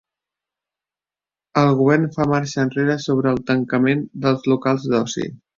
[1.61, 5.33] El govern fa marxa enrere sobre el tancament dels locals d'oci.